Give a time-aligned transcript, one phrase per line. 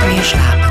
[0.00, 0.70] Nooit meer slapen.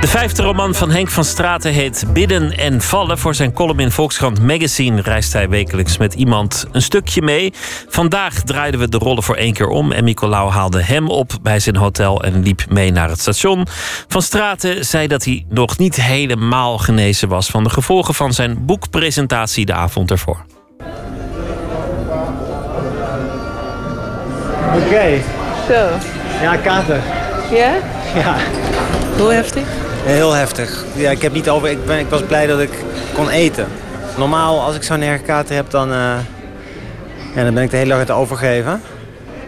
[0.00, 3.18] De vijfde roman van Henk van Straten heet Bidden en Vallen.
[3.18, 7.52] Voor zijn column in Volkskrant Magazine reist hij wekelijks met iemand een stukje mee.
[7.88, 11.60] Vandaag draaiden we de rollen voor één keer om en Nicolaou haalde hem op bij
[11.60, 13.66] zijn hotel en liep mee naar het station.
[14.08, 18.64] Van Straten zei dat hij nog niet helemaal genezen was van de gevolgen van zijn
[18.64, 20.44] boekpresentatie de avond ervoor.
[24.74, 25.22] Oké.
[25.68, 25.88] Zo.
[26.42, 27.21] Ja, kater.
[27.52, 27.74] Ja?
[28.14, 28.36] Ja.
[29.18, 29.64] Hoe heftig?
[30.04, 30.84] Heel heftig.
[30.94, 32.84] Ja, ik, heb niet over, ik, ben, ik was blij dat ik
[33.14, 33.66] kon eten.
[34.16, 36.14] Normaal, als ik zo'n erg kater heb, dan, eh,
[37.34, 38.82] ja, dan ben ik de hele dag aan het overgeven.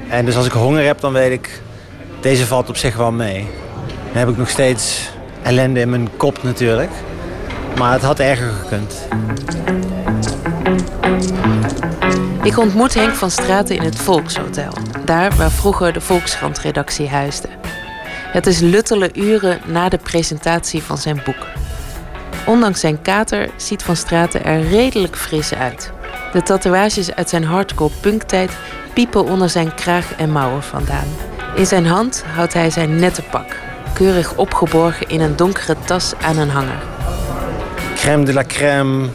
[0.08, 1.62] En dus als ik honger heb, dan weet ik...
[2.20, 3.46] Deze valt op zich wel mee.
[3.86, 5.10] Dan heb ik nog steeds
[5.42, 6.90] ellende in mijn kop natuurlijk.
[7.78, 9.06] Maar het had erger gekund.
[12.42, 14.72] Ik ontmoet Henk van Straten in het Volkshotel.
[15.04, 17.48] Daar waar vroeger de Volkskrant-redactie huisde.
[18.34, 21.46] Het is luttele uren na de presentatie van zijn boek.
[22.46, 25.92] Ondanks zijn kater ziet Van Straten er redelijk fris uit.
[26.32, 28.50] De tatoeages uit zijn hardcore punktijd
[28.94, 31.06] piepen onder zijn kraag en mouwen vandaan.
[31.54, 33.56] In zijn hand houdt hij zijn nette pak,
[33.92, 36.82] keurig opgeborgen in een donkere tas aan een hanger.
[37.94, 39.08] Crème de la crème,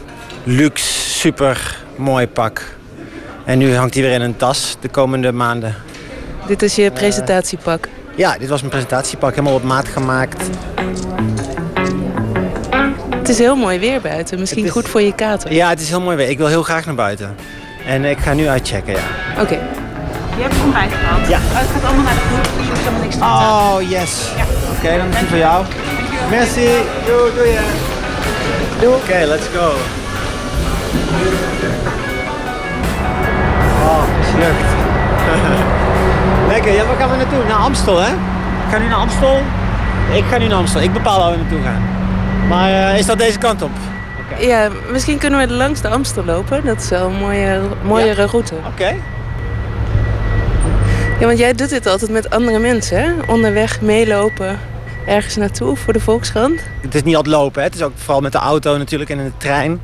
[0.44, 2.62] luxe, super, mooi pak.
[3.44, 5.74] En nu hangt hij weer in een tas de komende maanden.
[6.46, 7.88] Dit is je presentatiepak.
[8.20, 10.42] Ja, dit was mijn presentatiepak, helemaal op maat gemaakt.
[13.10, 14.38] Het is heel mooi weer buiten.
[14.38, 15.52] Misschien is- goed voor je kater.
[15.52, 16.28] Ja, het is heel mooi weer.
[16.28, 17.36] Ik wil heel graag naar buiten.
[17.86, 19.00] En ik ga nu uitchecken, ja.
[19.42, 19.54] Oké.
[20.36, 21.28] Je hebt ontbijt gehad.
[21.28, 21.38] Ja.
[21.38, 23.36] Oh, het gaat allemaal naar de groep, dus je hoeft helemaal niks te eten.
[23.36, 24.28] Oh, yes.
[24.78, 25.64] Oké, dan is die voor jou.
[26.30, 26.68] Merci.
[27.06, 27.56] Doei, doei.
[28.80, 28.94] Doei.
[28.94, 29.66] Oké, let's go.
[33.82, 34.68] Oh, mislukt.
[36.64, 37.44] Ja, waar gaan we naartoe?
[37.48, 38.12] Naar Amstel, hè?
[38.12, 39.36] Ik ga nu naar Amstel.
[40.12, 40.80] Ik ga nu naar Amstel.
[40.80, 41.82] Ik bepaal waar we naartoe gaan.
[42.48, 43.70] Maar eh, is dat deze kant op?
[44.38, 46.64] Ja, misschien kunnen we langs de Amstel lopen.
[46.64, 48.54] Dat is wel een mooie, mooiere route.
[48.66, 48.94] Oké.
[51.20, 53.10] Ja, want jij doet dit altijd met andere mensen, hè?
[53.26, 54.58] Onderweg meelopen
[55.06, 56.60] ergens naartoe voor de Volkskrant.
[56.80, 57.66] Het is niet altijd lopen, hè?
[57.66, 59.80] Het is ook vooral met de auto natuurlijk en in de trein.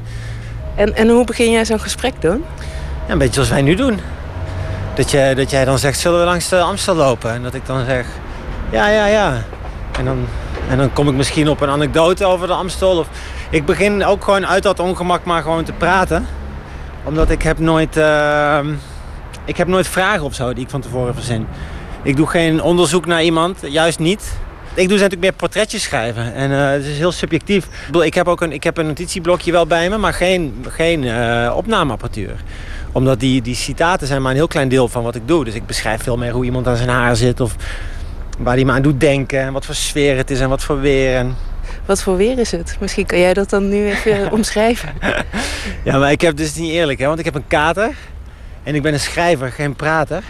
[0.75, 2.43] En, en hoe begin jij zo'n gesprek dan?
[3.07, 4.01] Ja, een beetje zoals wij nu doen.
[4.97, 7.31] Dat, je, dat jij dan zegt, zullen we langs de Amstel lopen?
[7.31, 8.07] En dat ik dan zeg,
[8.71, 9.43] ja, ja, ja.
[9.99, 10.27] En dan,
[10.69, 12.99] en dan kom ik misschien op een anekdote over de Amstel.
[12.99, 13.09] Of,
[13.51, 16.27] ik begin ook gewoon uit dat ongemak maar gewoon te praten.
[17.05, 18.59] Omdat ik heb nooit, eh,
[19.45, 21.47] ik heb nooit vragen of zo die ik van tevoren verzin.
[22.03, 24.37] Ik doe geen onderzoek naar iemand, juist niet.
[24.75, 26.35] Ik doe natuurlijk meer portretjes schrijven.
[26.35, 27.69] En eh, het is heel subjectief.
[27.93, 31.05] Ik, ik heb ook een, ik heb een notitieblokje wel bij me, maar geen, geen
[31.05, 32.37] eh, opnameapparatuur
[32.97, 35.45] omdat die, die citaten zijn maar een heel klein deel van wat ik doe.
[35.45, 37.41] Dus ik beschrijf veel meer hoe iemand aan zijn haar zit.
[37.41, 37.57] Of
[38.39, 39.41] waar hij me aan doet denken.
[39.41, 41.17] En wat voor sfeer het is en wat voor weer.
[41.17, 41.37] En...
[41.87, 42.77] Wat voor weer is het?
[42.81, 44.89] Misschien kan jij dat dan nu even omschrijven.
[45.85, 46.99] Ja, maar ik heb dus niet eerlijk.
[46.99, 47.07] Hè?
[47.07, 47.91] Want ik heb een kater.
[48.63, 50.23] En ik ben een schrijver, geen prater.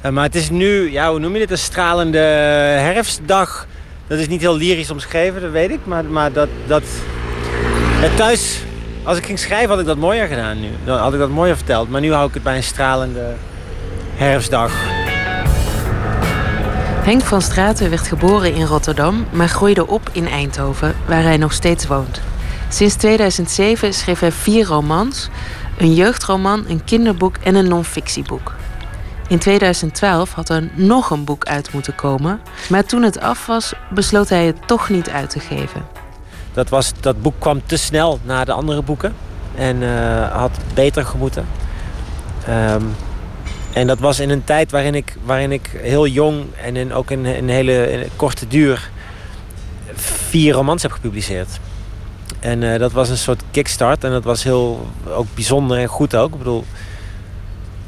[0.00, 1.50] Eh, maar het is nu, ja, hoe noem je dit?
[1.50, 3.66] Een stralende herfstdag.
[4.06, 5.80] Dat is niet heel lyrisch omschreven, dat weet ik.
[5.84, 6.82] Maar, maar dat, dat...
[8.00, 8.65] Het thuis...
[9.06, 10.68] Als ik ging schrijven had ik dat mooier gedaan nu.
[10.84, 11.90] Dan had ik dat mooier verteld.
[11.90, 13.34] Maar nu hou ik het bij een stralende
[14.14, 14.72] herfstdag.
[17.04, 21.52] Henk van Straten werd geboren in Rotterdam, maar groeide op in Eindhoven, waar hij nog
[21.52, 22.20] steeds woont.
[22.68, 25.28] Sinds 2007 schreef hij vier romans,
[25.78, 28.54] een jeugdroman, een kinderboek en een non-fictieboek.
[29.28, 33.72] In 2012 had er nog een boek uit moeten komen, maar toen het af was,
[33.90, 36.05] besloot hij het toch niet uit te geven.
[36.56, 39.14] Dat, was, dat boek kwam te snel na de andere boeken.
[39.54, 41.46] En eh, had beter gemoeten.
[42.46, 42.82] Ehm,
[43.72, 47.24] en dat was in een tijd waarin ik, waarin ik heel jong en ook in
[47.24, 48.90] een hele korte duur
[49.94, 51.60] vier romans heb gepubliceerd.
[52.40, 56.16] En eh, dat was een soort kickstart en dat was heel ook bijzonder en goed
[56.16, 56.32] ook.
[56.32, 56.64] Ik bedoel,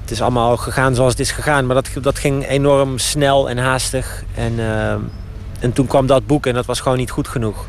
[0.01, 3.59] het is allemaal gegaan zoals het is gegaan, maar dat, dat ging enorm snel en
[3.59, 4.25] haastig.
[4.35, 5.01] En, ehm,
[5.61, 7.67] en toen kwam dat boek en dat was gewoon niet goed genoeg.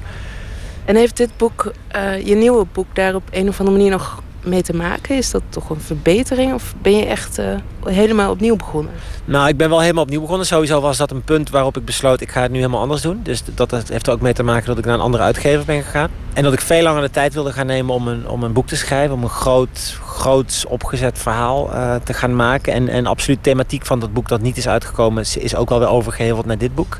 [0.89, 4.21] En heeft dit boek, eh, je nieuwe boek, daar op een of andere manier nog
[4.43, 5.15] mee te maken?
[5.15, 7.55] Is dat toch een verbetering of ben je echt eh,
[7.85, 8.91] helemaal opnieuw begonnen?
[9.25, 10.45] Nou, ik ben wel helemaal opnieuw begonnen.
[10.45, 13.19] Sowieso was dat een punt waarop ik besloot, ik ga het nu helemaal anders doen.
[13.23, 15.83] Dus dat heeft er ook mee te maken dat ik naar een andere uitgever ben
[15.83, 16.09] gegaan.
[16.33, 18.67] En dat ik veel langer de tijd wilde gaan nemen om een, om een boek
[18.67, 19.15] te schrijven.
[19.15, 22.73] Om een groot, groot opgezet verhaal eh, te gaan maken.
[22.73, 25.79] En, en absoluut thematiek van dat boek dat niet is uitgekomen, is, is ook wel
[25.79, 26.97] weer overgeheveld naar dit boek.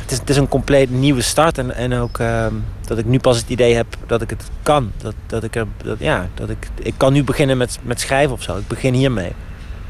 [0.00, 1.58] Het is, het is een compleet nieuwe start.
[1.58, 2.54] En, en ook ehm,
[2.86, 4.92] dat ik nu pas het idee heb dat ik het kan.
[4.96, 8.32] Dat, dat ik er, dat, ja, dat ik, ik kan nu beginnen met, met schrijven
[8.32, 8.56] of zo.
[8.56, 9.32] Ik begin hiermee.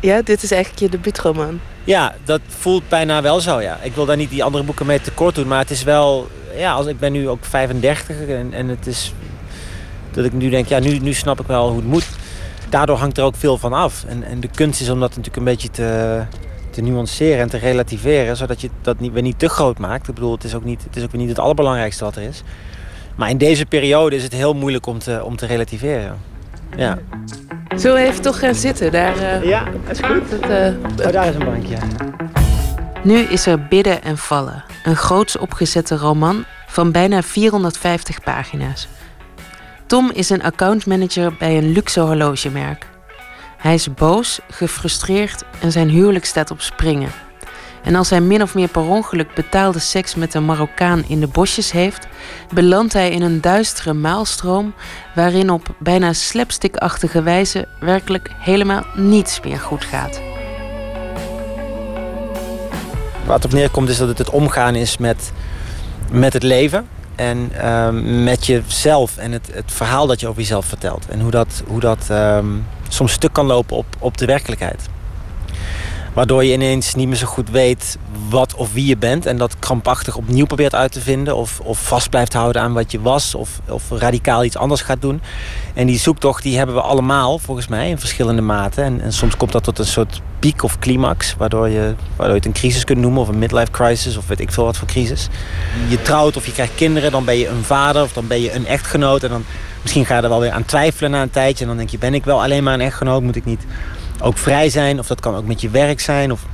[0.00, 1.60] Ja, dit is eigenlijk je debuutroman.
[1.84, 3.78] Ja, dat voelt bijna wel zo, ja.
[3.82, 6.28] Ik wil daar niet die andere boeken mee tekort doen, maar het is wel...
[6.56, 9.12] Ja, als, ik ben nu ook 35 en, en het is...
[10.10, 12.08] Dat ik nu denk, ja, nu, nu snap ik wel hoe het moet.
[12.68, 14.04] Daardoor hangt er ook veel van af.
[14.08, 16.22] En, en de kunst is om dat natuurlijk een beetje te,
[16.70, 18.36] te nuanceren en te relativeren...
[18.36, 20.08] zodat je dat niet, weer niet te groot maakt.
[20.08, 22.22] Ik bedoel, het is ook, niet, het is ook weer niet het allerbelangrijkste wat er
[22.22, 22.42] is.
[23.16, 26.18] Maar in deze periode is het heel moeilijk om te, om te relativeren.
[26.76, 26.98] Ja.
[27.76, 28.92] Zullen we even toch gaan zitten?
[28.92, 30.30] Daar, uh, ja, is goed.
[30.30, 30.44] Het,
[31.00, 31.76] uh, oh, daar is een bankje.
[33.02, 34.64] Nu is er Bidden en Vallen.
[34.84, 38.88] Een groots opgezette roman van bijna 450 pagina's.
[39.86, 42.86] Tom is een accountmanager bij een luxe horlogemerk.
[43.56, 47.10] Hij is boos, gefrustreerd en zijn huwelijk staat op springen.
[47.86, 51.26] En als hij min of meer per ongeluk betaalde seks met een Marokkaan in de
[51.26, 52.06] bosjes heeft,
[52.54, 54.74] belandt hij in een duistere maalstroom
[55.14, 60.20] waarin op bijna slapstickachtige wijze werkelijk helemaal niets meer goed gaat.
[63.26, 65.32] Wat op neerkomt is dat het het omgaan is met,
[66.10, 70.66] met het leven en um, met jezelf en het, het verhaal dat je over jezelf
[70.66, 71.08] vertelt.
[71.08, 74.88] En hoe dat, hoe dat um, soms stuk kan lopen op, op de werkelijkheid.
[76.16, 77.98] Waardoor je ineens niet meer zo goed weet
[78.28, 79.26] wat of wie je bent.
[79.26, 81.36] En dat krampachtig opnieuw probeert uit te vinden.
[81.36, 83.34] Of, of vast blijft houden aan wat je was.
[83.34, 85.20] Of, of radicaal iets anders gaat doen.
[85.74, 88.84] En die zoektocht die hebben we allemaal volgens mij in verschillende maten.
[88.84, 91.34] En, en soms komt dat tot een soort piek of climax.
[91.38, 93.20] Waardoor je, waardoor je het een crisis kunt noemen.
[93.20, 94.16] Of een midlife crisis.
[94.16, 95.28] Of weet ik veel wat voor crisis.
[95.88, 97.10] Je trouwt of je krijgt kinderen.
[97.10, 99.22] Dan ben je een vader of dan ben je een echtgenoot.
[99.22, 99.44] En dan
[99.82, 101.62] misschien ga je er wel weer aan twijfelen na een tijdje.
[101.62, 103.22] En dan denk je ben ik wel alleen maar een echtgenoot.
[103.22, 103.64] Moet ik niet
[104.20, 104.98] ook vrij zijn.
[104.98, 106.32] Of dat kan ook met je werk zijn.
[106.32, 106.46] Of...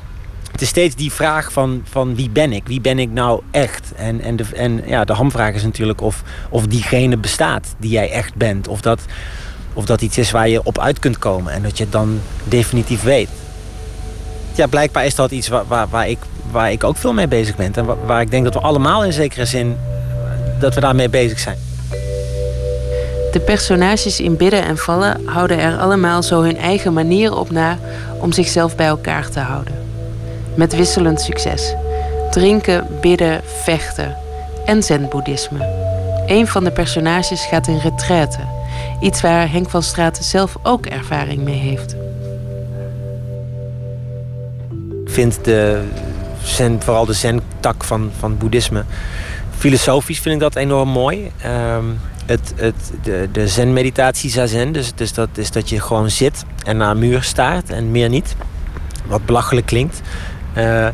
[0.53, 2.67] Het is steeds die vraag van, van wie ben ik?
[2.67, 3.93] Wie ben ik nou echt?
[3.97, 8.11] En, en, de, en ja, de hamvraag is natuurlijk of, of diegene bestaat die jij
[8.11, 8.69] echt bent.
[8.69, 9.01] Of dat,
[9.73, 11.53] of dat iets is waar je op uit kunt komen.
[11.53, 13.29] En dat je het dan definitief weet.
[14.55, 16.19] Ja, blijkbaar is dat iets waar, waar, waar, ik,
[16.51, 17.75] waar ik ook veel mee bezig ben.
[17.75, 19.77] En waar, waar ik denk dat we allemaal in zekere zin
[20.61, 21.59] dat we daarmee bezig zijn.
[23.33, 27.79] De personages in Bidden en Vallen houden er allemaal zo hun eigen manier op na
[28.21, 29.75] om zichzelf bij elkaar te houden.
[30.57, 31.75] Met wisselend succes.
[32.31, 34.17] Drinken, bidden, vechten
[34.65, 35.67] en zen-boeddhisme.
[36.27, 38.39] Een van de personages gaat in retraite.
[39.01, 41.97] Iets waar Henk van Straten zelf ook ervaring mee heeft.
[45.05, 45.83] Ik vind de
[46.43, 48.85] zen, vooral de zen-tak van, van boeddhisme...
[49.57, 51.33] filosofisch vind ik dat enorm mooi.
[51.77, 54.73] Um, het, het, de, de zen-meditatie zazen.
[54.73, 58.09] Dus, dus dat is dat je gewoon zit en naar een muur staart en meer
[58.09, 58.37] niet.
[59.07, 60.01] Wat belachelijk klinkt.
[60.59, 60.89] Uh,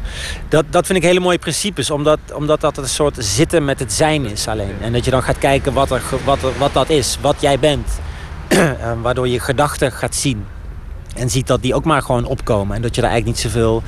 [0.48, 3.92] dat, dat vind ik hele mooie principes, omdat, omdat dat een soort zitten met het
[3.92, 4.75] zijn is alleen.
[4.80, 7.58] En dat je dan gaat kijken wat, er, wat, er, wat dat is, wat jij
[7.58, 7.88] bent.
[8.48, 8.72] uh,
[9.02, 10.44] waardoor je gedachten gaat zien.
[11.16, 12.76] En ziet dat die ook maar gewoon opkomen.
[12.76, 13.82] En dat je daar eigenlijk niet zoveel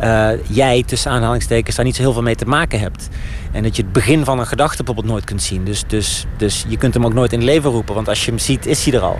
[0.00, 3.08] uh, jij tussen aanhalingstekens daar niet zo heel veel mee te maken hebt.
[3.52, 5.64] En dat je het begin van een gedachte bijvoorbeeld nooit kunt zien.
[5.64, 8.38] Dus, dus, dus je kunt hem ook nooit in leven roepen, want als je hem
[8.38, 9.18] ziet, is hij er al.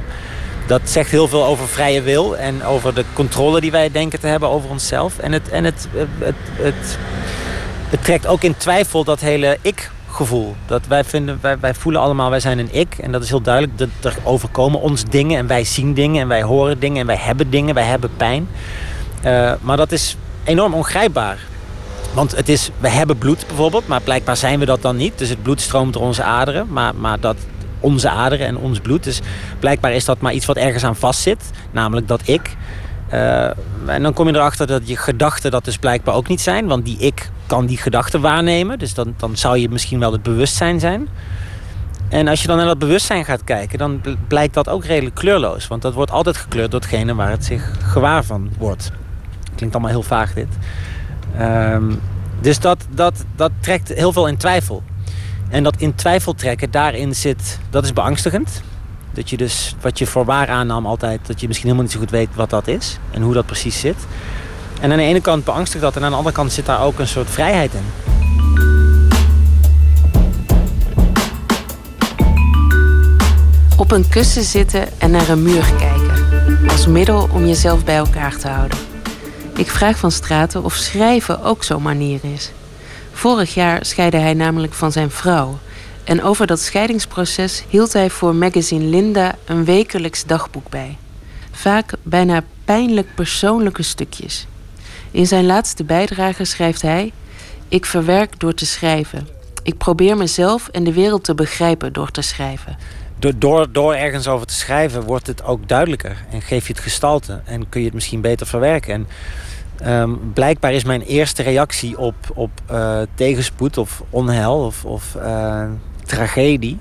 [0.66, 4.26] Dat zegt heel veel over vrije wil en over de controle die wij denken te
[4.26, 5.18] hebben over onszelf.
[5.18, 5.88] En het, en het,
[6.18, 6.34] het,
[7.90, 10.56] het, trekt ook in twijfel dat hele ik-gevoel.
[10.66, 12.98] Dat wij, vinden, wij, wij voelen allemaal, wij zijn een ik.
[12.98, 13.78] En dat is heel duidelijk.
[13.78, 17.18] Dat er overkomen ons dingen en wij zien dingen en wij horen dingen en wij
[17.18, 18.48] hebben dingen, wij hebben pijn.
[19.24, 21.38] Uh, maar dat is enorm ongrijpbaar.
[22.14, 25.18] Want het is, we hebben bloed bijvoorbeeld, maar blijkbaar zijn we dat dan niet.
[25.18, 27.36] Dus het bloed stroomt door onze aderen, maar, maar dat
[27.80, 29.04] onze aderen en ons bloed.
[29.04, 29.20] Dus
[29.58, 32.56] blijkbaar is dat maar iets wat ergens aan vastzit, namelijk dat ik.
[33.12, 33.44] Uh,
[33.86, 36.66] en dan kom je erachter dat je gedachten dat dus blijkbaar ook niet zijn.
[36.66, 38.78] Want die ik kan die gedachten waarnemen.
[38.78, 41.08] Dus dan, dan zou je misschien wel het bewustzijn zijn.
[42.08, 45.68] En als je dan naar dat bewustzijn gaat kijken, dan blijkt dat ook redelijk kleurloos.
[45.68, 48.90] Want dat wordt altijd gekleurd door hetgene waar het zich gewaar van wordt.
[49.62, 50.48] Klinkt allemaal heel vaag dit.
[51.40, 52.00] Um,
[52.40, 54.82] dus dat, dat, dat trekt heel veel in twijfel.
[55.48, 58.62] En dat in twijfel trekken, daarin zit, dat is beangstigend.
[59.12, 62.04] Dat je dus wat je voor waar aannam altijd, dat je misschien helemaal niet zo
[62.04, 63.96] goed weet wat dat is en hoe dat precies zit.
[64.80, 66.98] En aan de ene kant beangstigt dat en aan de andere kant zit daar ook
[66.98, 67.84] een soort vrijheid in.
[73.76, 76.68] Op een kussen zitten en naar een muur kijken.
[76.68, 78.91] Als middel om jezelf bij elkaar te houden.
[79.54, 82.50] Ik vraag van Straten of schrijven ook zo'n manier is.
[83.12, 85.58] Vorig jaar scheidde hij namelijk van zijn vrouw.
[86.04, 90.96] En over dat scheidingsproces hield hij voor magazine Linda een wekelijks dagboek bij.
[91.50, 94.46] Vaak bijna pijnlijk persoonlijke stukjes.
[95.10, 97.12] In zijn laatste bijdrage schrijft hij:
[97.68, 99.28] Ik verwerk door te schrijven.
[99.62, 102.76] Ik probeer mezelf en de wereld te begrijpen door te schrijven.
[103.30, 106.16] Door, door ergens over te schrijven wordt het ook duidelijker.
[106.30, 107.40] En geef je het gestalte.
[107.44, 108.94] En kun je het misschien beter verwerken.
[108.94, 109.06] En
[109.76, 115.64] ehm, blijkbaar is mijn eerste reactie op, op uh, tegenspoed of onheil of, of uh,
[116.04, 116.78] tragedie...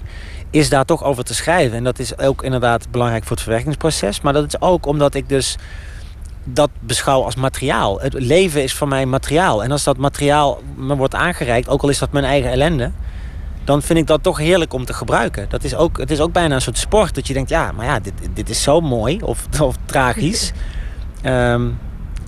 [0.50, 1.78] is daar toch over te schrijven.
[1.78, 4.22] En dat is ook inderdaad belangrijk voor het verwerkingsproces.
[4.22, 5.58] Maar dat is ook omdat ik dus
[6.44, 8.00] dat beschouw als materiaal.
[8.00, 9.64] Het leven is voor mij materiaal.
[9.64, 12.92] En als dat materiaal me wordt aangereikt, ook al is dat mijn eigen ellende
[13.72, 15.46] dan vind ik dat toch heerlijk om te gebruiken.
[15.50, 17.16] Dat is ook, het is ook bijna een soort sport.
[17.16, 20.52] Dat je denkt, ja, maar ja, dit, dit is zo mooi of, of tragisch.
[21.22, 21.70] Ehm,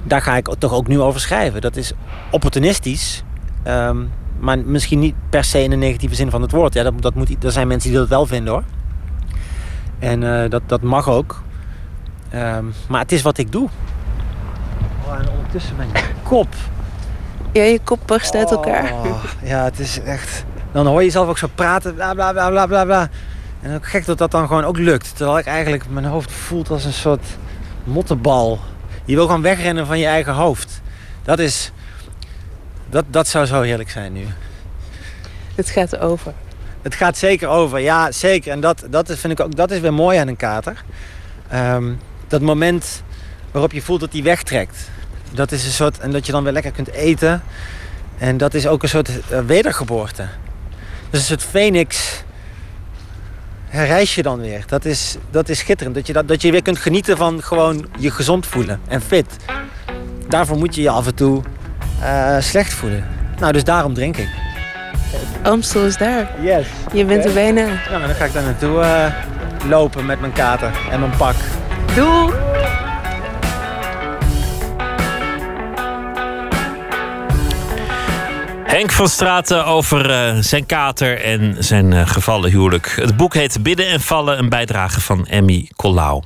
[0.04, 1.62] daar ga ik toch ook nu over schrijven.
[1.62, 1.94] Dat is
[2.32, 3.24] opportunistisch.
[3.64, 3.98] Ehm,
[4.40, 6.74] maar misschien niet per se in de negatieve zin van het woord.
[6.74, 8.64] Ja, dat, dat moet, er zijn mensen die dat wel vinden hoor.
[10.00, 11.44] En uh, dat, dat mag ook.
[12.34, 13.70] Um, maar het is wat ik doe.
[15.06, 15.90] Oh, en ondertussen mijn
[16.30, 16.56] kop.
[17.52, 18.94] Ja, je kop barst uit elkaar.
[18.94, 22.50] Oh, ja, het is echt dan hoor je jezelf ook zo praten, bla bla bla
[22.50, 23.10] bla bla bla.
[23.62, 25.16] En ook gek dat dat dan gewoon ook lukt.
[25.16, 27.26] Terwijl ik eigenlijk mijn hoofd voelt als een soort
[27.84, 28.60] mottenbal.
[29.06, 30.82] Je wil gewoon wegrennen van je eigen hoofd.
[31.24, 31.72] Dat is...
[32.90, 34.28] Dat, dat zou zo heerlijk zijn nu.
[35.56, 36.34] Het gaat over.
[36.82, 38.52] Het gaat zeker over, ja zeker.
[38.52, 40.84] En dat, dat vind ik ook, dat is weer mooi aan een kater.
[41.54, 43.04] Um, dat moment
[43.52, 44.90] waarop je voelt dat die wegtrekt.
[45.32, 47.44] Dat is een soort, en dat je dan weer lekker kunt eten.
[48.18, 50.28] En dat is ook een soort uh, wedergeboorte.
[51.14, 52.24] Dus het Phoenix
[53.68, 54.64] herreis je dan weer.
[54.68, 55.96] Dat is, dat is schitterend.
[55.96, 59.26] Dat je, dat, dat je weer kunt genieten van gewoon je gezond voelen en fit.
[60.28, 61.42] Daarvoor moet je je af en toe
[62.02, 63.08] uh, slecht voelen.
[63.40, 64.30] Nou, dus daarom drink ik.
[65.44, 66.32] Amstel is daar.
[66.42, 66.68] Yes.
[66.94, 67.66] Je bent er bijna.
[67.90, 69.06] Nou, dan ga ik daar naartoe uh,
[69.70, 71.36] lopen met mijn kater en mijn pak.
[71.96, 72.43] Doei!
[78.74, 82.94] Henk van Straten over uh, zijn kater en zijn uh, gevallen huwelijk.
[82.96, 86.24] Het boek heet Bidden en Vallen, een bijdrage van Emmy Collau.